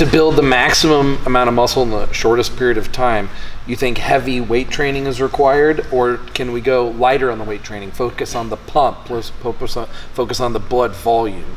to 0.00 0.06
build 0.06 0.34
the 0.34 0.42
maximum 0.42 1.18
amount 1.26 1.46
of 1.46 1.54
muscle 1.54 1.82
in 1.82 1.90
the 1.90 2.10
shortest 2.10 2.56
period 2.56 2.78
of 2.78 2.90
time, 2.90 3.28
you 3.66 3.76
think 3.76 3.98
heavy 3.98 4.40
weight 4.40 4.70
training 4.70 5.04
is 5.04 5.20
required, 5.20 5.86
or 5.92 6.16
can 6.32 6.52
we 6.52 6.60
go 6.62 6.88
lighter 6.88 7.30
on 7.30 7.36
the 7.36 7.44
weight 7.44 7.62
training, 7.62 7.90
focus 7.90 8.34
on 8.34 8.48
the 8.48 8.56
pump, 8.56 9.04
plus 9.04 9.28
focus 9.28 9.76
on, 9.76 9.86
focus 10.14 10.40
on 10.40 10.54
the 10.54 10.58
blood 10.58 10.92
volume? 10.92 11.54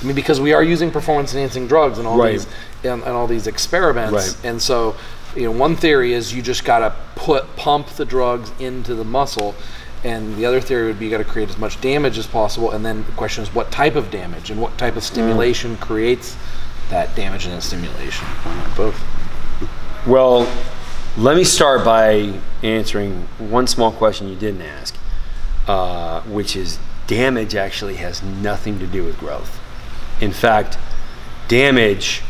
I 0.00 0.06
mean, 0.06 0.14
because 0.14 0.40
we 0.40 0.54
are 0.54 0.62
using 0.62 0.90
performance-enhancing 0.90 1.66
drugs 1.66 1.98
and 1.98 2.08
all 2.08 2.16
Right. 2.16 2.32
these 2.32 2.46
and, 2.82 3.02
and 3.02 3.12
all 3.12 3.26
these 3.26 3.46
experiments, 3.46 4.12
Right. 4.14 4.36
and 4.42 4.62
so 4.62 4.96
you 5.36 5.44
know, 5.44 5.50
one 5.50 5.76
theory 5.76 6.14
is 6.14 6.32
you 6.32 6.40
just 6.40 6.64
gotta 6.64 6.94
put 7.14 7.56
pump 7.56 7.88
the 7.88 8.06
drugs 8.06 8.50
into 8.58 8.94
the 8.94 9.04
muscle. 9.04 9.54
And 10.02 10.34
the 10.36 10.46
other 10.46 10.62
theory 10.62 10.86
would 10.86 10.98
be 10.98 11.04
you 11.04 11.10
got 11.10 11.18
to 11.18 11.24
create 11.24 11.50
as 11.50 11.58
much 11.58 11.78
damage 11.82 12.16
as 12.16 12.26
possible, 12.26 12.70
and 12.70 12.86
then 12.86 13.04
the 13.04 13.12
question 13.12 13.42
is 13.44 13.54
what 13.54 13.70
type 13.70 13.96
of 13.96 14.10
damage 14.10 14.50
and 14.50 14.58
what 14.58 14.78
type 14.78 14.96
of 14.96 15.02
mm. 15.02 15.06
stimulation 15.06 15.76
creates 15.76 16.38
that 16.90 17.14
damage 17.16 17.46
and 17.46 17.54
that 17.54 17.62
stimulation. 17.62 18.26
Both. 18.76 19.00
Well, 20.06 20.50
let 21.16 21.36
me 21.36 21.44
start 21.44 21.84
by 21.84 22.38
answering 22.62 23.26
one 23.38 23.66
small 23.66 23.92
question 23.92 24.28
you 24.28 24.36
didn't 24.36 24.62
ask, 24.62 24.94
uh, 25.66 26.20
which 26.22 26.56
is 26.56 26.78
damage 27.06 27.54
actually 27.54 27.96
has 27.96 28.22
nothing 28.22 28.78
to 28.78 28.86
do 28.86 29.04
with 29.04 29.18
growth. 29.18 29.60
In 30.20 30.32
fact, 30.32 30.78
damage 31.48 32.22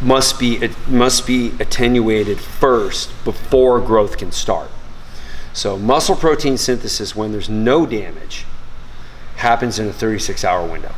must 0.00 0.38
be 0.38 0.56
it 0.56 0.76
must 0.88 1.26
be 1.26 1.52
attenuated 1.60 2.38
first 2.38 3.10
before 3.24 3.80
growth 3.80 4.18
can 4.18 4.32
start. 4.32 4.70
So 5.52 5.78
muscle 5.78 6.16
protein 6.16 6.56
synthesis 6.56 7.14
when 7.14 7.32
there's 7.32 7.48
no 7.48 7.86
damage 7.86 8.44
happens 9.36 9.78
in 9.78 9.88
a 9.88 9.92
36 9.92 10.44
hour 10.44 10.66
window. 10.66 10.94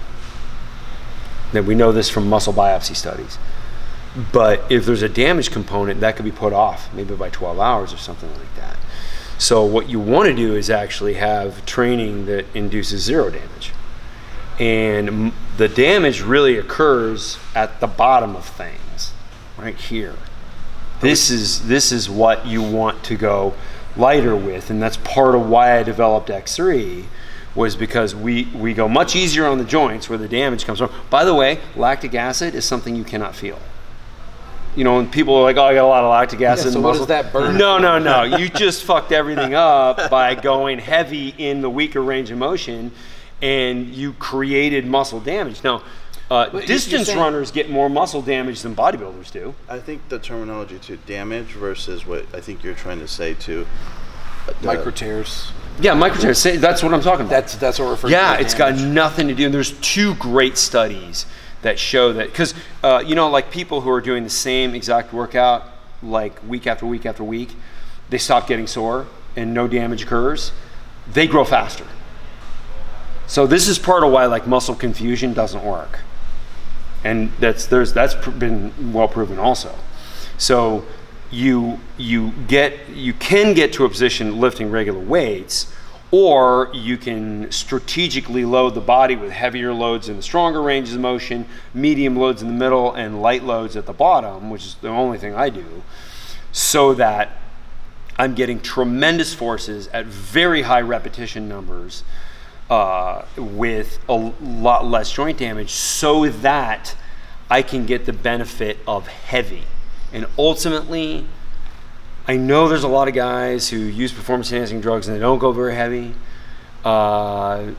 Then 1.55 1.67
we 1.67 1.75
know 1.75 1.93
this 1.93 2.11
from 2.11 2.29
muscle 2.29 2.53
biopsy 2.53 2.97
studies. 2.97 3.39
But 4.33 4.71
if 4.71 4.85
there's 4.85 5.03
a 5.03 5.09
damage 5.09 5.51
component, 5.51 6.01
that 6.01 6.17
could 6.17 6.25
be 6.25 6.33
put 6.33 6.53
off 6.53 6.93
maybe 6.93 7.15
by 7.15 7.31
12 7.31 7.59
hours 7.59 7.93
or 7.93 7.97
something 7.97 8.31
like 8.33 8.55
that. 8.57 8.77
So 9.39 9.65
what 9.65 9.89
you 9.89 9.99
want 10.01 10.29
to 10.29 10.35
do 10.35 10.55
is 10.55 10.69
actually 10.69 11.15
have 11.15 11.65
training 11.65 12.27
that 12.27 12.47
induces 12.55 13.03
zero 13.03 13.31
damage. 13.31 13.73
And 14.59 15.33
the 15.57 15.69
damage 15.69 16.23
really 16.23 16.59
occurs 16.59 17.39
at 17.55 17.81
the 17.81 17.87
bottom 17.87 18.37
of 18.37 18.45
things, 18.45 19.13
right 19.57 19.77
here. 19.77 20.15
This 21.01 21.31
is 21.31 21.67
this 21.67 21.91
is 21.91 22.09
what 22.09 22.47
you 22.47 22.63
want 22.63 23.03
to 23.05 23.17
go 23.17 23.55
lighter 23.97 24.37
with, 24.37 24.71
and 24.71 24.81
that's 24.81 24.97
part 24.99 25.35
of 25.35 25.49
why 25.49 25.79
I 25.79 25.83
developed 25.83 26.29
X3 26.29 27.05
was 27.55 27.77
because 27.77 28.15
we, 28.15 28.45
we 28.55 28.75
go 28.75 28.89
much 28.89 29.15
easier 29.15 29.47
on 29.47 29.59
the 29.59 29.65
joints 29.65 30.09
where 30.09 30.19
the 30.19 30.29
damage 30.29 30.65
comes 30.65 30.79
from. 30.81 30.91
By 31.11 31.25
the 31.25 31.35
way, 31.35 31.61
lactic 31.77 32.15
acid 32.15 32.55
is 32.55 32.65
something 32.65 32.97
you 32.97 33.05
cannot 33.05 33.35
feel. 33.35 33.59
You 34.77 34.83
know, 34.83 34.97
when 34.97 35.09
people 35.09 35.37
are 35.37 35.43
like, 35.43 35.57
"Oh, 35.57 35.63
I 35.65 35.75
got 35.75 35.85
a 35.85 35.87
lot 35.87 36.03
of 36.03 36.11
lactic 36.11 36.41
acid." 36.41 36.67
in 36.67 36.73
so 36.73 36.79
the 36.81 36.83
what 36.85 36.91
muscle." 36.95 37.07
does 37.07 37.23
that 37.23 37.33
burn? 37.33 37.57
No, 37.57 37.79
no, 37.79 38.01
no. 38.01 38.23
You 38.39 38.49
just 38.49 38.83
fucked 38.83 39.13
everything 39.13 39.55
up 39.55 40.11
by 40.11 40.35
going 40.35 40.81
heavy 40.81 41.29
in 41.39 41.61
the 41.61 41.71
weaker 41.71 42.03
range 42.03 42.33
of 42.33 42.39
motion, 42.39 42.91
and 43.41 43.87
you 43.95 44.15
created 44.15 44.85
muscle 44.85 45.21
damage. 45.21 45.63
Now, 45.63 45.77
uh, 46.29 46.47
But 46.47 46.53
you- 46.55 46.59
you're 46.59 46.67
distance 46.67 47.07
saying- 47.07 47.21
runners 47.21 47.53
get 47.53 47.71
more 47.71 47.89
muscle 47.89 48.21
damage 48.21 48.63
than 48.63 48.75
bodybuilders 48.75 49.31
do. 49.31 49.55
I 49.69 49.79
think 49.79 50.09
the 50.09 50.19
terminology 50.19 50.81
to 50.81 50.97
damage 50.97 51.53
versus 51.53 52.05
what 52.05 52.27
I 52.35 52.41
think 52.41 52.65
you're 52.65 52.75
trying 52.75 52.99
to 52.99 53.07
say 53.07 53.35
to 53.35 53.67
uh, 54.49 54.53
Micro 54.65 54.91
tears. 54.91 55.53
Yeah, 55.81 55.95
say- 56.33 56.57
That's 56.57 56.83
what 56.83 56.95
I'm 56.95 57.01
talking 57.01 57.27
about. 57.27 57.31
That's 57.31 57.57
that's 57.57 57.79
what 57.79 57.87
we're 57.87 57.91
referring 57.93 58.13
yeah, 58.13 58.35
to. 58.35 58.39
as 58.41 58.45
it's 58.47 58.55
got 58.55 58.77
damage. 58.77 58.85
nothing 58.95 59.29
to 59.29 59.35
do. 59.35 59.47
And 59.47 59.55
there's 59.55 59.73
two 59.81 60.15
great 60.17 60.57
studies 60.57 61.27
that 61.63 61.79
show 61.79 62.13
that 62.13 62.27
because 62.29 62.55
uh, 62.83 63.03
you 63.05 63.15
know, 63.15 63.29
like 63.31 63.51
people 63.51 63.81
who 63.81 63.91
are 63.91 64.01
doing 64.01 64.25
the 64.25 64.31
same 64.31 64.75
exact 64.75 65.13
workout 65.13 65.65
like 66.03 66.39
week 66.49 66.67
after 66.67 66.87
week 66.87 67.07
after 67.07 67.25
week, 67.25 67.51
they 68.11 68.19
stop 68.19 68.47
getting 68.47 68.67
sore 68.67 69.07
and 69.37 69.53
no 69.55 69.67
damage 69.67 70.03
occurs. 70.03 70.53
They 71.13 71.27
grow 71.27 71.45
faster. 71.45 71.87
So 73.27 73.47
this 73.47 73.69
is 73.69 73.79
part 73.79 74.05
of 74.05 74.13
why 74.13 74.27
like 74.27 74.47
muscle 74.47 74.75
confusion 74.75 75.33
doesn't 75.33 75.65
work, 75.65 76.01
and 77.03 77.33
that's 77.41 77.67
there's 77.67 77.93
that's 77.93 78.15
pr- 78.15 78.31
been 78.31 78.93
well 78.93 79.09
proven 79.09 79.39
also. 79.39 79.75
So 80.37 80.85
you 81.35 81.81
you 81.99 82.31
get 82.47 82.89
you 82.91 83.13
can 83.13 83.55
get 83.55 83.73
to 83.75 83.85
a 83.85 83.89
position 83.89 84.39
lifting 84.41 84.71
regular 84.71 85.01
weights, 85.01 85.73
or 86.11 86.71
you 86.73 86.97
can 86.97 87.51
strategically 87.51 88.45
load 88.45 88.75
the 88.75 88.81
body 88.81 89.17
with 89.17 89.33
heavier 89.33 89.73
loads 89.73 90.09
in 90.09 90.17
the 90.17 90.23
stronger 90.23 90.63
ranges 90.63 90.95
of 90.95 91.01
motion, 91.01 91.47
medium 91.75 92.17
loads 92.17 92.41
in 92.41 92.49
the 92.49 92.55
middle, 92.55 92.95
and 92.95 93.21
light 93.21 93.43
loads 93.43 93.77
at 93.77 93.87
the 93.87 93.93
bottom, 93.93 94.49
which 94.49 94.65
is 94.65 94.75
the 94.77 94.89
only 94.89 95.19
thing 95.19 95.35
I 95.35 95.49
do, 95.49 95.83
so 96.53 96.95
that 96.95 97.39
I'm 98.17 98.35
getting 98.35 98.61
tremendous 98.61 99.35
forces 99.35 99.89
at 99.89 100.07
very 100.07 100.63
high 100.63 100.83
repetition 100.83 101.49
numbers 101.49 102.05
uh, 102.71 103.25
with 103.37 103.99
a 104.09 104.15
lot 104.15 104.87
less 104.87 105.13
joint 105.13 105.39
damage 105.39 105.71
so 105.71 106.29
that 106.29 106.95
I 107.51 107.63
can 107.63 107.87
get 107.87 108.07
the 108.07 108.13
benefit 108.13 108.79
of 108.87 109.09
heavy. 109.09 109.65
And 110.13 110.27
ultimately, 110.39 111.27
I 112.29 112.37
know 112.37 112.69
there's 112.69 112.85
a 112.85 112.89
lot 112.89 113.09
of 113.09 113.15
guys 113.15 113.69
who 113.69 113.79
use 113.79 114.13
performance 114.13 114.51
enhancing 114.53 114.81
drugs 114.81 115.09
and 115.09 115.17
they 115.17 115.21
don't 115.21 115.39
go 115.39 115.53
very 115.53 115.75
heavy. 115.75 116.15
Uh, 116.85 117.73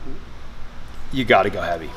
you 1.12 1.24
got 1.24 1.44
to 1.44 1.50
go 1.50 1.62
heavy. 1.62 1.90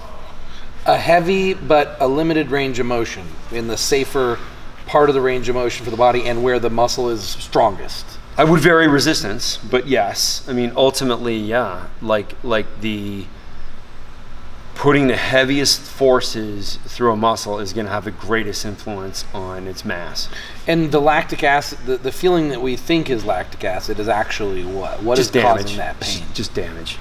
a 0.86 0.98
heavy 0.98 1.54
but 1.54 1.98
a 2.00 2.08
limited 2.08 2.50
range 2.52 2.80
of 2.80 2.86
motion 2.86 3.26
in 3.52 3.68
the 3.68 3.78
safer 3.78 4.40
part 4.86 5.10
of 5.10 5.16
the 5.16 5.22
range 5.22 5.50
of 5.50 5.56
motion 5.56 5.84
for 5.84 5.92
the 5.92 5.98
body 5.98 6.24
and 6.26 6.44
where 6.44 6.60
the 6.60 6.70
muscle 6.70 7.10
is 7.10 7.22
strongest. 7.24 8.06
I 8.38 8.44
would 8.46 8.62
vary 8.62 8.88
resistance, 8.88 9.58
but 9.58 9.88
yes, 9.88 10.48
I 10.48 10.54
mean 10.54 10.72
ultimately, 10.76 11.38
yeah, 11.38 11.88
like 12.02 12.34
like 12.44 12.82
the 12.82 13.26
putting 14.80 15.08
the 15.08 15.18
heaviest 15.18 15.82
forces 15.82 16.80
through 16.86 17.12
a 17.12 17.16
muscle 17.18 17.60
is 17.60 17.74
going 17.74 17.86
to 17.86 17.92
have 17.92 18.06
the 18.06 18.12
greatest 18.12 18.64
influence 18.66 19.26
on 19.34 19.68
its 19.68 19.84
mass. 19.84 20.30
And 20.68 20.90
the 20.94 21.02
lactic 21.02 21.44
acid, 21.44 21.80
the, 21.86 21.98
the 21.98 22.14
feeling 22.14 22.48
that 22.48 22.62
we 22.62 22.78
think 22.78 23.10
is 23.10 23.26
lactic 23.26 23.66
acid 23.66 24.00
is 24.00 24.08
actually 24.08 24.64
what? 24.64 25.04
What 25.04 25.20
is 25.20 25.26
Just 25.26 25.34
damage. 25.34 25.64
causing 25.64 25.78
that 25.80 26.00
pain? 26.00 26.20
Just, 26.20 26.34
just 26.34 26.54
damage. 26.54 26.98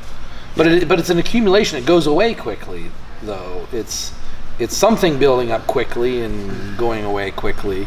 But 0.57 0.67
it, 0.67 0.89
but 0.89 0.99
it's 0.99 1.09
an 1.11 1.19
accumulation. 1.19 1.79
It 1.79 1.87
goes 1.87 2.09
away 2.09 2.35
quickly, 2.35 2.91
though. 3.23 3.69
It's 3.73 4.13
it's 4.59 4.77
something 4.77 5.21
building 5.21 5.53
up 5.53 5.65
quickly 5.69 6.23
and 6.23 6.77
going 6.77 7.05
away 7.05 7.31
quickly. 7.31 7.87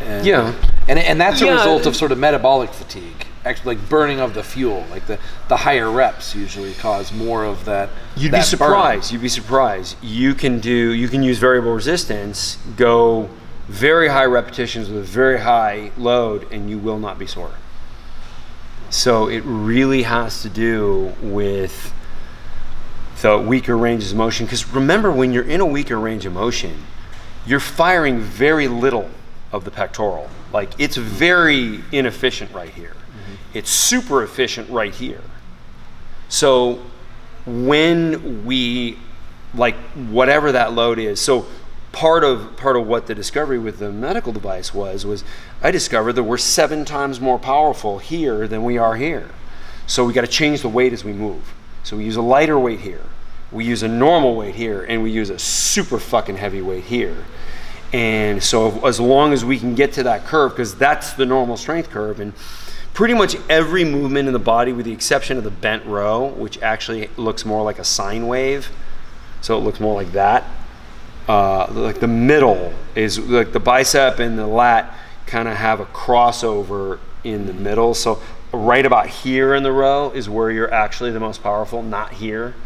And, 0.00 0.24
Yeah. 0.26 0.54
and 0.88 0.98
and 0.98 1.20
that's 1.20 1.42
a 1.42 1.44
Yeah. 1.44 1.56
result 1.56 1.84
of 1.84 1.94
sort 1.94 2.12
of 2.12 2.18
metabolic 2.18 2.70
fatigue. 2.72 3.26
Actually, 3.48 3.76
like 3.76 3.88
burning 3.88 4.20
of 4.20 4.34
the 4.34 4.42
fuel. 4.42 4.84
Like 4.90 5.06
the 5.06 5.18
the 5.48 5.56
higher 5.56 5.90
reps 5.90 6.34
usually 6.34 6.74
cause 6.74 7.12
more 7.12 7.44
of 7.44 7.64
that. 7.64 7.88
You'd 8.16 8.32
that 8.32 8.40
be 8.40 8.44
surprised. 8.44 9.10
You'd 9.10 9.22
be 9.22 9.28
surprised. 9.28 9.96
You 10.02 10.34
can 10.34 10.60
do. 10.60 10.92
You 10.92 11.08
can 11.08 11.22
use 11.22 11.38
variable 11.38 11.72
resistance. 11.72 12.58
Go 12.76 13.30
very 13.66 14.08
high 14.08 14.26
repetitions 14.26 14.90
with 14.90 14.98
a 14.98 15.06
very 15.06 15.40
high 15.40 15.92
load, 15.96 16.52
and 16.52 16.68
you 16.68 16.78
will 16.78 16.98
not 16.98 17.18
be 17.18 17.26
sore. 17.26 17.52
So 18.90 19.28
it 19.28 19.40
really 19.44 20.02
has 20.02 20.42
to 20.42 20.50
do 20.50 21.14
with 21.22 21.94
the 23.22 23.38
weaker 23.38 23.76
ranges 23.76 24.12
of 24.12 24.18
motion. 24.18 24.44
Because 24.46 24.68
remember, 24.72 25.10
when 25.10 25.32
you're 25.32 25.48
in 25.48 25.60
a 25.60 25.66
weaker 25.66 25.98
range 25.98 26.26
of 26.26 26.32
motion, 26.34 26.84
you're 27.46 27.60
firing 27.60 28.20
very 28.20 28.68
little 28.68 29.08
of 29.52 29.64
the 29.64 29.70
pectoral. 29.70 30.28
Like 30.52 30.70
it's 30.78 30.96
very 30.96 31.82
inefficient 31.92 32.52
right 32.52 32.70
here. 32.70 32.92
It's 33.54 33.70
super 33.70 34.22
efficient 34.22 34.68
right 34.70 34.94
here. 34.94 35.22
So 36.28 36.82
when 37.46 38.44
we 38.44 38.98
like 39.54 39.76
whatever 40.10 40.52
that 40.52 40.72
load 40.72 40.98
is, 40.98 41.20
so 41.20 41.46
part 41.92 42.22
of 42.22 42.56
part 42.56 42.76
of 42.76 42.86
what 42.86 43.06
the 43.06 43.14
discovery 43.14 43.58
with 43.58 43.78
the 43.78 43.90
medical 43.90 44.32
device 44.32 44.74
was 44.74 45.06
was 45.06 45.24
I 45.62 45.70
discovered 45.70 46.12
that 46.14 46.24
we're 46.24 46.36
seven 46.36 46.84
times 46.84 47.20
more 47.20 47.38
powerful 47.38 47.98
here 47.98 48.46
than 48.46 48.64
we 48.64 48.76
are 48.76 48.96
here. 48.96 49.30
So 49.86 50.04
we 50.04 50.12
got 50.12 50.20
to 50.20 50.26
change 50.26 50.60
the 50.60 50.68
weight 50.68 50.92
as 50.92 51.02
we 51.02 51.14
move. 51.14 51.54
So 51.82 51.96
we 51.96 52.04
use 52.04 52.16
a 52.16 52.22
lighter 52.22 52.58
weight 52.58 52.80
here. 52.80 53.04
We 53.50 53.64
use 53.64 53.82
a 53.82 53.88
normal 53.88 54.36
weight 54.36 54.54
here, 54.54 54.84
and 54.84 55.02
we 55.02 55.10
use 55.10 55.30
a 55.30 55.38
super 55.38 55.98
fucking 55.98 56.36
heavy 56.36 56.60
weight 56.60 56.84
here. 56.84 57.24
And 57.94 58.42
so 58.42 58.86
as 58.86 59.00
long 59.00 59.32
as 59.32 59.46
we 59.46 59.58
can 59.58 59.74
get 59.74 59.94
to 59.94 60.02
that 60.02 60.26
curve, 60.26 60.52
because 60.52 60.74
that's 60.74 61.14
the 61.14 61.24
normal 61.24 61.56
strength 61.56 61.88
curve, 61.88 62.20
and 62.20 62.34
pretty 62.98 63.14
much 63.14 63.36
every 63.48 63.84
movement 63.84 64.26
in 64.26 64.32
the 64.32 64.40
body, 64.40 64.72
with 64.72 64.84
the 64.84 64.90
exception 64.90 65.38
of 65.38 65.44
the 65.44 65.52
bent 65.52 65.86
row, 65.86 66.26
which 66.26 66.60
actually 66.60 67.08
looks 67.16 67.44
more 67.44 67.62
like 67.62 67.78
a 67.78 67.84
sine 67.84 68.26
wave, 68.26 68.70
so 69.40 69.56
it 69.56 69.60
looks 69.60 69.78
more 69.78 69.94
like 69.94 70.10
that. 70.10 70.42
Uh, 71.28 71.70
like 71.70 72.00
the 72.00 72.08
middle 72.08 72.72
is 72.96 73.16
like 73.20 73.52
the 73.52 73.60
bicep 73.60 74.18
and 74.18 74.36
the 74.36 74.48
lat 74.48 74.92
kind 75.26 75.46
of 75.46 75.56
have 75.56 75.78
a 75.78 75.86
crossover 75.86 76.98
in 77.22 77.46
the 77.46 77.52
middle. 77.52 77.94
So 77.94 78.20
right 78.52 78.84
about 78.84 79.06
here 79.06 79.54
in 79.54 79.62
the 79.62 79.70
row 79.70 80.10
is 80.10 80.28
where 80.28 80.50
you're 80.50 80.74
actually 80.74 81.12
the 81.12 81.20
most 81.20 81.40
powerful, 81.40 81.84
not 81.84 82.14
here. 82.14 82.56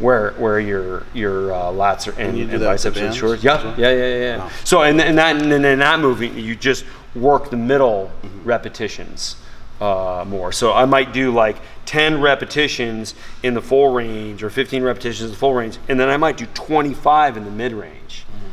where 0.00 0.32
where 0.32 0.58
your 0.58 1.06
your 1.14 1.52
uh, 1.52 1.56
lats 1.70 2.08
are 2.08 2.20
and, 2.20 2.36
and 2.36 2.50
the 2.50 2.58
biceps 2.58 2.96
and 2.96 3.04
bands 3.04 3.16
shoulders. 3.16 3.44
Yeah, 3.44 3.62
yeah, 3.76 3.90
yeah, 3.92 3.94
yeah. 3.94 4.18
yeah. 4.38 4.50
So 4.64 4.82
and, 4.82 5.00
and 5.00 5.16
that 5.18 5.36
and 5.36 5.52
then 5.52 5.64
in 5.64 5.78
that 5.78 6.00
movement, 6.00 6.34
you 6.34 6.56
just 6.56 6.84
work 7.14 7.50
the 7.50 7.56
middle 7.56 8.10
Mm-hmm. 8.24 8.48
repetitions 8.48 9.36
uh, 9.82 10.24
more. 10.24 10.52
So 10.52 10.72
I 10.72 10.84
might 10.84 11.12
do 11.12 11.32
like 11.32 11.56
10 11.86 12.20
repetitions 12.20 13.16
in 13.42 13.54
the 13.54 13.60
full 13.60 13.92
range 13.92 14.44
or 14.44 14.50
15 14.50 14.82
repetitions 14.82 15.22
in 15.22 15.30
the 15.30 15.36
full 15.36 15.54
range, 15.54 15.78
and 15.88 15.98
then 15.98 16.08
I 16.08 16.16
might 16.16 16.36
do 16.36 16.46
25 16.46 17.36
in 17.36 17.44
the 17.44 17.50
mid 17.50 17.72
range. 17.72 18.24
Mm-hmm. 18.28 18.46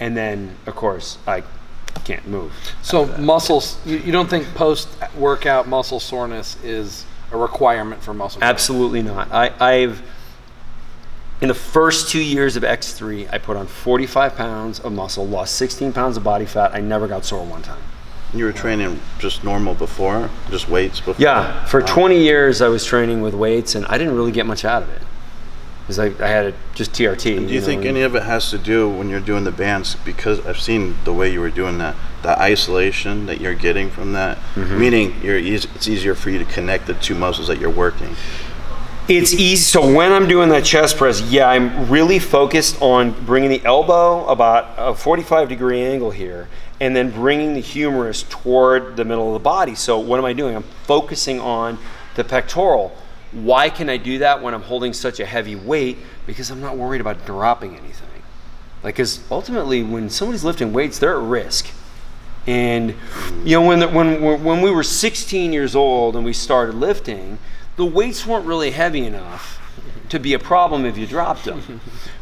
And 0.00 0.16
then, 0.16 0.56
of 0.66 0.74
course, 0.74 1.18
I 1.26 1.44
can't 2.04 2.26
move. 2.26 2.52
So 2.82 3.06
muscles, 3.18 3.78
you, 3.86 3.98
you 3.98 4.10
don't 4.10 4.28
think 4.28 4.44
post-workout 4.54 5.68
muscle 5.68 6.00
soreness 6.00 6.62
is 6.64 7.06
a 7.30 7.36
requirement 7.36 8.02
for 8.02 8.12
muscle? 8.12 8.40
growth? 8.40 8.50
Absolutely 8.50 9.02
not. 9.02 9.30
I, 9.30 9.52
I've 9.60 10.02
in 11.40 11.48
the 11.48 11.54
first 11.54 12.08
two 12.08 12.22
years 12.22 12.56
of 12.56 12.62
X3, 12.64 13.32
I 13.32 13.38
put 13.38 13.56
on 13.56 13.66
45 13.66 14.36
pounds 14.36 14.80
of 14.80 14.92
muscle, 14.92 15.26
lost 15.26 15.56
16 15.56 15.92
pounds 15.92 16.16
of 16.16 16.24
body 16.24 16.46
fat. 16.46 16.72
I 16.72 16.80
never 16.80 17.06
got 17.06 17.24
sore 17.24 17.44
one 17.44 17.62
time. 17.62 17.82
You 18.34 18.46
were 18.46 18.52
training 18.52 18.98
just 19.18 19.44
normal 19.44 19.74
before, 19.74 20.30
just 20.50 20.68
weights 20.68 21.00
before. 21.00 21.16
Yeah, 21.22 21.64
for 21.66 21.82
20 21.82 22.18
years 22.18 22.62
I 22.62 22.68
was 22.68 22.84
training 22.84 23.20
with 23.20 23.34
weights, 23.34 23.74
and 23.74 23.84
I 23.86 23.98
didn't 23.98 24.14
really 24.16 24.32
get 24.32 24.46
much 24.46 24.64
out 24.64 24.82
of 24.82 24.88
it 24.88 25.02
because 25.82 25.98
I, 25.98 26.06
I 26.24 26.28
had 26.28 26.46
a, 26.46 26.54
just 26.74 26.92
TRT. 26.92 27.46
Do 27.46 27.52
you 27.52 27.60
think 27.60 27.84
any 27.84 28.02
of 28.02 28.14
it 28.14 28.22
has 28.22 28.48
to 28.50 28.58
do 28.58 28.88
when 28.88 29.10
you're 29.10 29.20
doing 29.20 29.44
the 29.44 29.50
bands? 29.52 29.96
Because 29.96 30.44
I've 30.46 30.58
seen 30.60 30.94
the 31.04 31.12
way 31.12 31.30
you 31.30 31.40
were 31.40 31.50
doing 31.50 31.76
that, 31.78 31.94
the 32.22 32.38
isolation 32.40 33.26
that 33.26 33.40
you're 33.40 33.54
getting 33.54 33.90
from 33.90 34.12
that, 34.12 34.38
Mm-hmm. 34.54 34.78
meaning 34.78 35.14
you're 35.22 35.36
eas 35.38 35.66
it's 35.74 35.88
easier 35.88 36.14
for 36.14 36.30
you 36.30 36.38
to 36.38 36.44
connect 36.46 36.86
the 36.86 36.94
two 36.94 37.14
muscles 37.14 37.48
that 37.48 37.58
you're 37.58 37.68
working. 37.70 38.14
It's 39.08 39.32
easy. 39.34 39.56
So 39.56 39.92
when 39.94 40.12
I'm 40.12 40.28
doing 40.28 40.48
that 40.50 40.64
chest 40.64 40.96
press, 40.96 41.20
yeah, 41.22 41.48
I'm 41.48 41.90
really 41.90 42.20
focused 42.20 42.80
on 42.80 43.10
bringing 43.26 43.50
the 43.50 43.62
elbow 43.64 44.24
about 44.28 44.74
a 44.78 44.94
45 44.94 45.48
degree 45.48 45.82
angle 45.82 46.12
here, 46.12 46.48
and 46.82 46.96
then 46.96 47.12
bringing 47.12 47.54
the 47.54 47.60
humerus 47.60 48.24
toward 48.24 48.96
the 48.96 49.04
middle 49.04 49.28
of 49.28 49.40
the 49.40 49.44
body. 49.44 49.76
So 49.76 50.00
what 50.00 50.18
am 50.18 50.24
I 50.24 50.32
doing? 50.32 50.56
I'm 50.56 50.64
focusing 50.82 51.38
on 51.38 51.78
the 52.16 52.24
pectoral. 52.24 52.92
Why 53.30 53.70
can 53.70 53.88
I 53.88 53.98
do 53.98 54.18
that 54.18 54.42
when 54.42 54.52
I'm 54.52 54.62
holding 54.62 54.92
such 54.92 55.20
a 55.20 55.24
heavy 55.24 55.54
weight? 55.54 55.98
Because 56.26 56.50
I'm 56.50 56.60
not 56.60 56.76
worried 56.76 57.00
about 57.00 57.24
dropping 57.24 57.76
anything. 57.76 58.08
Like, 58.82 58.96
because 58.96 59.20
ultimately, 59.30 59.84
when 59.84 60.10
somebody's 60.10 60.42
lifting 60.42 60.72
weights, 60.72 60.98
they're 60.98 61.20
at 61.20 61.22
risk. 61.22 61.68
And 62.48 62.96
you 63.44 63.60
know, 63.60 63.64
when 63.64 63.78
the, 63.78 63.88
when 63.88 64.42
when 64.42 64.60
we 64.60 64.72
were 64.72 64.82
16 64.82 65.52
years 65.52 65.76
old 65.76 66.16
and 66.16 66.24
we 66.24 66.32
started 66.32 66.74
lifting, 66.74 67.38
the 67.76 67.84
weights 67.84 68.26
weren't 68.26 68.44
really 68.44 68.72
heavy 68.72 69.06
enough 69.06 69.61
to 70.08 70.18
be 70.18 70.34
a 70.34 70.38
problem 70.38 70.84
if 70.84 70.96
you 70.98 71.06
dropped 71.06 71.44
them. 71.44 71.80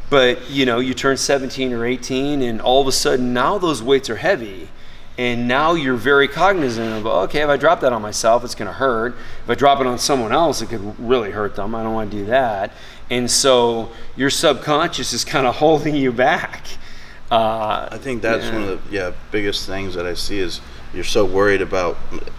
But 0.08 0.50
you 0.50 0.66
know, 0.66 0.78
you 0.80 0.94
turn 0.94 1.16
17 1.16 1.72
or 1.72 1.84
18, 1.86 2.42
and 2.42 2.60
all 2.60 2.80
of 2.80 2.86
a 2.88 2.92
sudden 2.92 3.32
now 3.32 3.58
those 3.58 3.82
weights 3.82 4.10
are 4.10 4.16
heavy, 4.16 4.68
and 5.16 5.46
now 5.46 5.74
you're 5.74 5.94
very 5.96 6.26
cognizant 6.28 6.92
of 6.94 7.06
okay, 7.06 7.42
if 7.42 7.48
I 7.48 7.56
drop 7.56 7.80
that 7.80 7.92
on 7.92 8.02
myself, 8.02 8.44
it's 8.44 8.54
going 8.54 8.66
to 8.66 8.72
hurt. 8.74 9.16
If 9.44 9.50
I 9.50 9.54
drop 9.54 9.80
it 9.80 9.86
on 9.86 9.98
someone 9.98 10.32
else, 10.32 10.62
it 10.62 10.68
could 10.68 10.98
really 10.98 11.30
hurt 11.30 11.54
them. 11.56 11.74
I 11.74 11.82
don't 11.82 11.94
want 11.94 12.10
to 12.10 12.16
do 12.18 12.24
that. 12.26 12.72
And 13.08 13.30
so 13.30 13.90
your 14.16 14.30
subconscious 14.30 15.12
is 15.12 15.24
kind 15.24 15.46
of 15.46 15.56
holding 15.64 15.94
you 15.94 16.12
back. 16.12 16.66
Uh, 17.30 17.88
I 17.92 17.98
think 17.98 18.22
that's 18.22 18.46
Yeah. 18.46 18.52
one 18.54 18.62
of 18.68 18.90
the 18.90 18.94
yeah 18.96 19.12
biggest 19.30 19.66
things 19.66 19.94
that 19.94 20.06
I 20.06 20.14
see 20.14 20.38
is 20.40 20.60
you're 20.92 21.04
so 21.04 21.24
worried 21.24 21.62
about 21.62 21.96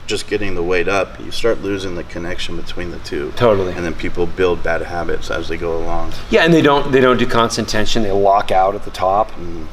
just 0.08 0.28
getting 0.28 0.56
the 0.56 0.64
weight 0.64 0.88
up, 0.88 1.20
you 1.20 1.32
start 1.32 1.62
losing 1.62 1.96
the 1.96 2.04
connection 2.04 2.58
between 2.58 2.92
the 2.92 3.00
two. 3.00 3.32
Totally. 3.36 3.72
And 3.74 3.86
then 3.86 3.94
people 3.94 4.26
build 4.26 4.62
bad 4.64 4.82
habits 4.82 5.32
as 5.32 5.48
they 5.48 5.58
go 5.58 5.78
along. 5.78 6.14
Yeah, 6.30 6.44
and 6.44 6.54
they 6.54 6.62
don't 6.62 6.92
they 6.92 7.00
don't 7.00 7.18
do 7.18 7.26
constant 7.26 7.70
tension. 7.70 8.04
They 8.04 8.12
lock 8.12 8.52
out 8.52 8.76
at 8.76 8.84
the 8.84 8.92
top. 8.92 9.32
Mm. 9.32 9.68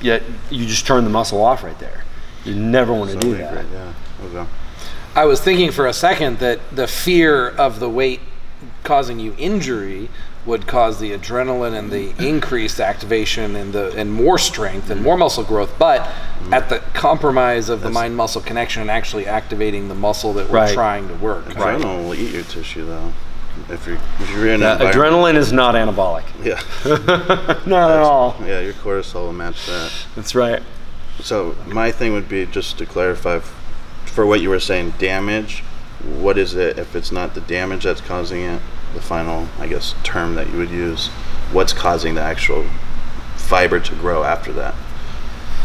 Yet 0.00 0.22
you 0.50 0.66
just 0.66 0.86
turn 0.86 1.04
the 1.04 1.10
muscle 1.10 1.42
off 1.42 1.62
right 1.62 1.78
there. 1.78 2.04
You 2.44 2.54
never 2.54 2.92
want 2.92 3.10
to 3.10 3.16
do 3.16 3.34
Totally 3.36 3.38
that. 3.38 3.64
agree, 3.64 3.72
Yeah. 3.72 3.92
Okay. 4.40 4.50
I 5.14 5.24
was 5.26 5.40
thinking 5.40 5.70
for 5.70 5.86
a 5.86 5.92
second 5.92 6.38
that 6.38 6.58
the 6.74 6.86
fear 6.86 7.48
of 7.50 7.80
the 7.80 7.88
weight 7.90 8.20
causing 8.82 9.20
you 9.20 9.34
injury 9.38 10.08
would 10.44 10.66
cause 10.66 10.98
the 10.98 11.12
adrenaline 11.16 11.72
and 11.78 11.90
the 11.90 12.12
increased 12.26 12.80
activation 12.80 13.54
and 13.54 13.72
the 13.72 13.92
and 13.96 14.12
more 14.12 14.36
strength 14.38 14.90
and 14.90 15.00
more 15.02 15.16
muscle 15.16 15.44
growth, 15.44 15.72
but 15.78 16.08
at 16.50 16.68
the 16.68 16.80
compromise 16.94 17.68
of 17.68 17.80
the 17.80 17.90
mind 17.90 18.16
muscle 18.16 18.40
connection 18.40 18.82
and 18.82 18.90
actually 18.90 19.26
activating 19.26 19.88
the 19.88 19.94
muscle 19.94 20.32
that 20.32 20.48
we're 20.50 20.58
Right. 20.58 20.74
trying 20.74 21.06
to 21.08 21.14
work. 21.14 21.44
Adrenaline 21.46 22.04
will 22.04 22.14
eat 22.14 22.32
your 22.32 22.42
tissue 22.42 22.84
though. 22.86 23.12
If 23.68 23.86
you're 23.86 23.98
if 24.18 24.30
you're 24.30 24.46
in 24.48 24.62
an 24.62 24.80
environment- 24.80 24.94
adrenaline 24.96 25.36
is 25.36 25.52
not 25.52 25.74
anabolic. 25.76 26.24
Yeah. 26.42 26.60
Not 27.66 27.90
at 27.92 27.98
all. 27.98 28.36
Yeah, 28.44 28.60
your 28.60 28.72
cortisol 28.72 29.26
will 29.26 29.32
match 29.32 29.66
that. 29.66 29.92
That's 30.16 30.34
right. 30.34 30.62
So 31.20 31.54
my 31.66 31.92
thing 31.92 32.14
would 32.14 32.28
be 32.28 32.46
just 32.46 32.78
to 32.78 32.86
clarify, 32.86 33.36
f- 33.36 33.54
for 34.06 34.26
what 34.26 34.40
you 34.40 34.48
were 34.50 34.58
saying, 34.58 34.94
damage. 34.98 35.62
What 36.02 36.36
is 36.38 36.54
it 36.56 36.78
if 36.78 36.96
it's 36.96 37.12
not 37.12 37.34
the 37.34 37.40
damage 37.42 37.84
that's 37.84 38.00
causing 38.00 38.40
it? 38.42 38.60
The 38.94 39.00
final, 39.00 39.48
I 39.58 39.66
guess, 39.66 39.94
term 40.02 40.34
that 40.34 40.50
you 40.50 40.58
would 40.58 40.70
use. 40.70 41.08
What's 41.50 41.72
causing 41.72 42.14
the 42.14 42.20
actual 42.20 42.66
fiber 43.36 43.80
to 43.80 43.94
grow 43.96 44.22
after 44.24 44.52
that? 44.54 44.74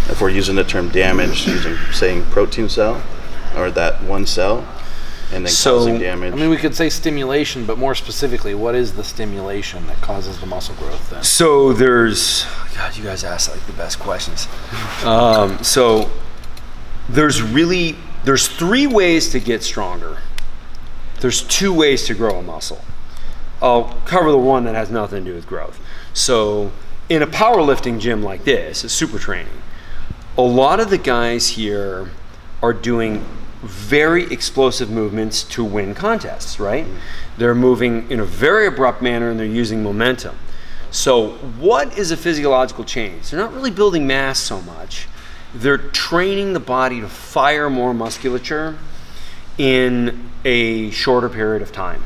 If 0.09 0.21
we're 0.21 0.29
using 0.29 0.55
the 0.55 0.63
term 0.63 0.89
damage, 0.89 1.47
using 1.47 1.75
saying 1.91 2.25
protein 2.25 2.69
cell 2.69 3.03
or 3.55 3.69
that 3.71 4.01
one 4.03 4.25
cell, 4.25 4.65
and 5.33 5.45
then 5.45 5.51
So, 5.51 5.77
causing 5.77 5.99
damage. 5.99 6.33
I 6.33 6.37
mean, 6.37 6.49
we 6.49 6.57
could 6.57 6.73
say 6.73 6.89
stimulation, 6.89 7.65
but 7.65 7.77
more 7.77 7.93
specifically, 7.95 8.55
what 8.55 8.75
is 8.75 8.93
the 8.93 9.03
stimulation 9.03 9.85
that 9.87 9.97
causes 9.97 10.39
the 10.39 10.45
muscle 10.45 10.75
growth 10.75 11.09
then? 11.09 11.23
So 11.23 11.73
there's, 11.73 12.45
God, 12.75 12.95
you 12.95 13.03
guys 13.03 13.25
ask 13.25 13.51
like 13.51 13.65
the 13.65 13.73
best 13.73 13.99
questions. 13.99 14.47
Um, 15.03 15.63
so 15.63 16.09
there's 17.07 17.41
really 17.41 17.95
there's 18.23 18.47
three 18.47 18.87
ways 18.87 19.29
to 19.29 19.39
get 19.39 19.63
stronger. 19.63 20.17
There's 21.21 21.43
two 21.43 21.73
ways 21.73 22.05
to 22.07 22.13
grow 22.13 22.39
a 22.39 22.41
muscle. 22.43 22.81
I'll 23.61 23.95
cover 24.05 24.31
the 24.31 24.37
one 24.37 24.65
that 24.65 24.75
has 24.75 24.89
nothing 24.89 25.23
to 25.25 25.31
do 25.31 25.35
with 25.35 25.47
growth. 25.47 25.79
So 26.13 26.71
in 27.09 27.21
a 27.21 27.27
powerlifting 27.27 27.99
gym 27.99 28.21
like 28.21 28.43
this, 28.43 28.83
a 28.83 28.89
super 28.89 29.17
training, 29.17 29.61
a 30.37 30.41
lot 30.41 30.79
of 30.79 30.89
the 30.89 30.97
guys 30.97 31.49
here 31.49 32.09
are 32.61 32.73
doing 32.73 33.25
very 33.61 34.31
explosive 34.31 34.89
movements 34.89 35.43
to 35.43 35.63
win 35.63 35.95
contests, 35.95 36.59
right? 36.59 36.85
Mm-hmm. 36.85 36.97
They're 37.37 37.55
moving 37.55 38.09
in 38.11 38.19
a 38.19 38.25
very 38.25 38.67
abrupt 38.67 39.01
manner 39.01 39.29
and 39.29 39.39
they're 39.39 39.47
using 39.47 39.81
momentum. 39.81 40.37
So, 40.91 41.31
what 41.59 41.97
is 41.97 42.11
a 42.11 42.17
physiological 42.17 42.83
change? 42.83 43.29
They're 43.29 43.39
not 43.39 43.53
really 43.53 43.71
building 43.71 44.07
mass 44.07 44.39
so 44.39 44.61
much. 44.61 45.07
They're 45.53 45.77
training 45.77 46.53
the 46.53 46.59
body 46.59 47.01
to 47.01 47.09
fire 47.09 47.69
more 47.69 47.93
musculature 47.93 48.77
in 49.57 50.29
a 50.45 50.91
shorter 50.91 51.29
period 51.29 51.61
of 51.61 51.71
time. 51.71 52.03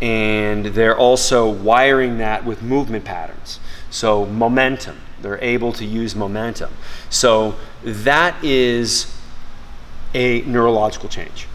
And 0.00 0.66
they're 0.66 0.96
also 0.96 1.48
wiring 1.48 2.18
that 2.18 2.44
with 2.44 2.62
movement 2.62 3.04
patterns. 3.04 3.60
So, 3.90 4.26
momentum. 4.26 5.00
They're 5.22 5.42
able 5.42 5.72
to 5.74 5.84
use 5.84 6.14
momentum. 6.14 6.70
So, 7.08 7.56
that 7.82 8.42
is 8.44 9.14
a 10.14 10.42
neurological 10.42 11.08
change. 11.08 11.46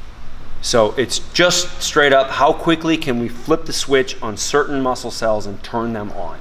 So 0.61 0.91
it's 0.91 1.19
just 1.33 1.81
straight 1.81 2.13
up 2.13 2.29
how 2.29 2.53
quickly 2.53 2.95
can 2.95 3.19
we 3.19 3.27
flip 3.27 3.65
the 3.65 3.73
switch 3.73 4.21
on 4.21 4.37
certain 4.37 4.81
muscle 4.81 5.11
cells 5.11 5.47
and 5.47 5.61
turn 5.63 5.93
them 5.93 6.11
on. 6.11 6.39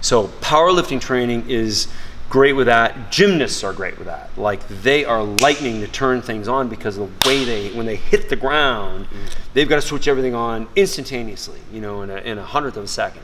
So 0.00 0.28
powerlifting 0.40 1.00
training 1.00 1.48
is 1.48 1.86
great 2.32 2.54
with 2.54 2.66
that. 2.66 3.12
Gymnasts 3.12 3.62
are 3.62 3.74
great 3.74 3.98
with 3.98 4.06
that. 4.06 4.30
Like 4.38 4.66
they 4.66 5.04
are 5.04 5.22
lightning 5.22 5.82
to 5.82 5.86
turn 5.86 6.22
things 6.22 6.48
on 6.48 6.70
because 6.70 6.96
the 6.96 7.10
way 7.26 7.44
they 7.44 7.70
when 7.74 7.84
they 7.84 7.96
hit 7.96 8.30
the 8.30 8.36
ground, 8.36 9.06
they've 9.52 9.68
got 9.68 9.76
to 9.76 9.82
switch 9.82 10.08
everything 10.08 10.34
on 10.34 10.66
instantaneously, 10.74 11.60
you 11.70 11.82
know, 11.82 12.00
in 12.00 12.08
a, 12.08 12.16
in 12.16 12.38
a 12.38 12.42
hundredth 12.42 12.78
of 12.78 12.84
a 12.84 12.88
second. 12.88 13.20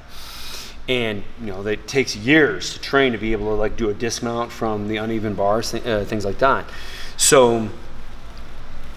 And 0.91 1.25
you 1.41 1.47
know, 1.47 1.67
it 1.67 1.89
takes 1.89 2.17
years 2.17 2.75
to 2.75 2.81
train 2.81 3.13
to 3.13 3.19
be 3.19 3.33
able 3.33 3.47
to 3.47 3.55
like 3.55 3.79
do 3.79 3.89
a 3.89 3.95
dismount 3.95 4.53
from 4.53 4.89
the 4.89 4.99
uneven 4.99 5.33
bars, 5.33 5.73
uh, 5.73 6.05
things 6.07 6.27
like 6.27 6.39
that. 6.41 6.67
So 7.17 7.71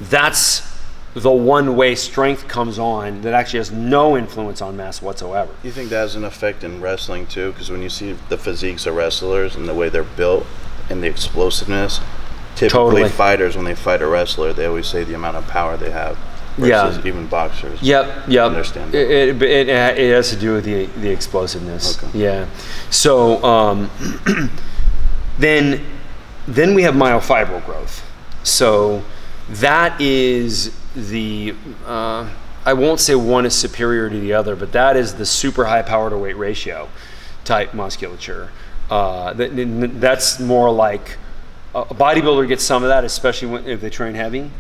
that's 0.02 0.71
the 1.14 1.32
one 1.32 1.76
way 1.76 1.94
strength 1.96 2.48
comes 2.48 2.80
on 2.80 3.22
that 3.22 3.34
actually 3.34 3.60
has 3.60 3.72
no 3.72 4.18
influence 4.18 4.62
on 4.62 4.78
mass 4.78 5.02
whatsoever. 5.02 5.52
You 5.64 5.72
think 5.72 5.90
that 5.90 5.98
has 5.98 6.16
an 6.16 6.24
effect 6.24 6.64
in 6.64 6.80
wrestling 6.82 7.28
too? 7.28 7.52
Because 7.52 7.70
when 7.70 7.82
you 7.82 7.90
see 7.90 8.14
the 8.30 8.38
physiques 8.38 8.86
of 8.86 8.96
wrestlers 8.96 9.56
and 9.56 9.68
the 9.68 9.74
way 9.74 9.90
they're 9.90 10.04
built 10.04 10.46
and 10.90 11.04
the 11.04 11.08
explosiveness, 11.08 12.00
typically 12.56 12.70
Totally. 12.70 13.10
fighters 13.10 13.56
when 13.56 13.66
they 13.66 13.76
fight 13.76 14.02
a 14.02 14.08
wrestler, 14.08 14.54
they 14.54 14.66
always 14.66 14.88
say 14.88 15.04
the 15.04 15.14
amount 15.14 15.36
of 15.38 15.46
power 15.48 15.76
they 15.76 15.92
have 15.92 16.18
versus 16.58 16.98
Yeah. 16.98 17.08
even 17.08 17.28
boxers. 17.28 17.82
Yep, 17.82 18.28
yep. 18.30 18.46
Understand. 18.46 18.96
It, 18.96 19.12
it, 19.12 19.42
it, 19.42 19.70
it 19.70 20.14
has 20.14 20.30
to 20.30 20.36
do 20.38 20.54
with 20.54 20.64
the, 20.66 20.86
the 20.86 21.10
explosiveness. 21.10 22.02
Okay. 22.02 22.20
Yeah. 22.20 22.48
So 22.90 23.44
um, 23.44 23.90
then, 25.40 25.82
then 26.48 26.74
we 26.74 26.84
have 26.84 26.94
myofibril 26.94 27.66
growth. 27.66 28.06
So 28.44 29.04
that 29.60 30.00
is 30.00 30.76
the 30.96 31.56
uh, 31.86 32.30
I 32.64 32.74
won't 32.74 33.00
say 33.00 33.16
one 33.16 33.46
is 33.46 33.56
superior 33.56 34.10
to 34.10 34.20
the 34.20 34.34
other, 34.34 34.56
but 34.56 34.72
that 34.74 34.96
is 34.96 35.16
the 35.16 35.26
super 35.26 35.66
high 35.66 35.82
power 35.82 36.10
to 36.10 36.18
weight 36.18 36.38
ratio 36.38 36.90
type 37.44 37.74
musculature. 37.74 38.52
Uh, 38.90 39.34
that, 39.34 40.00
that's 40.00 40.40
more 40.40 40.72
like 40.72 41.18
a 41.74 41.86
bodybuilder 41.86 42.48
gets 42.48 42.64
some 42.64 42.84
of 42.84 42.90
that, 42.90 43.04
especially 43.04 43.48
when, 43.48 43.66
if 43.66 43.82
they 43.82 43.90
train 43.90 44.14
heavy, 44.14 44.52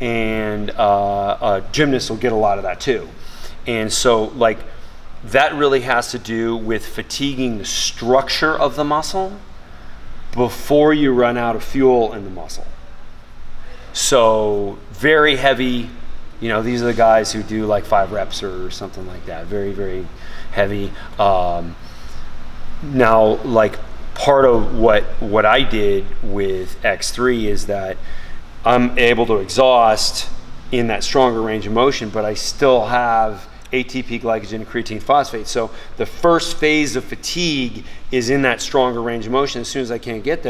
and 0.00 0.70
uh, 0.72 1.62
a 1.62 1.64
gymnast 1.72 2.10
will 2.10 2.16
get 2.16 2.32
a 2.32 2.36
lot 2.36 2.58
of 2.58 2.64
that 2.64 2.80
too. 2.80 3.08
And 3.66 3.90
so, 3.90 4.24
like, 4.24 4.58
that 5.24 5.54
really 5.54 5.80
has 5.80 6.10
to 6.10 6.18
do 6.18 6.56
with 6.56 6.86
fatiguing 6.86 7.58
the 7.58 7.64
structure 7.64 8.56
of 8.56 8.76
the 8.76 8.84
muscle 8.84 9.38
before 10.32 10.92
you 10.92 11.12
run 11.12 11.38
out 11.38 11.56
of 11.56 11.64
fuel 11.64 12.12
in 12.12 12.24
the 12.24 12.30
muscle. 12.30 12.66
So 13.96 14.78
very 14.90 15.36
heavy, 15.36 15.88
you 16.38 16.50
know, 16.50 16.60
these 16.60 16.82
are 16.82 16.84
the 16.84 16.92
guys 16.92 17.32
who 17.32 17.42
do 17.42 17.64
like 17.64 17.86
five 17.86 18.12
reps 18.12 18.42
or 18.42 18.70
something 18.70 19.06
like 19.06 19.24
that. 19.24 19.46
Very, 19.46 19.72
very 19.72 20.06
heavy. 20.50 20.92
Um, 21.18 21.74
now, 22.82 23.42
like 23.42 23.78
part 24.12 24.44
of 24.44 24.78
what 24.78 25.02
what 25.22 25.46
I 25.46 25.62
did 25.62 26.04
with 26.22 26.78
X3 26.82 27.44
is 27.44 27.68
that 27.68 27.96
I'm 28.66 28.98
able 28.98 29.24
to 29.24 29.36
exhaust 29.36 30.28
in 30.70 30.88
that 30.88 31.02
stronger 31.02 31.40
range 31.40 31.66
of 31.66 31.72
motion, 31.72 32.10
but 32.10 32.26
I 32.26 32.34
still 32.34 32.84
have 32.84 33.48
ATP, 33.72 34.20
glycogen, 34.20 34.66
creatine 34.66 35.02
phosphate. 35.02 35.46
So 35.46 35.70
the 35.96 36.04
first 36.04 36.58
phase 36.58 36.96
of 36.96 37.04
fatigue 37.04 37.86
is 38.12 38.28
in 38.28 38.42
that 38.42 38.60
stronger 38.60 39.00
range 39.00 39.24
of 39.24 39.32
motion. 39.32 39.62
As 39.62 39.68
soon 39.68 39.80
as 39.80 39.90
I 39.90 39.96
can't 39.96 40.22
get 40.22 40.42
there. 40.42 40.44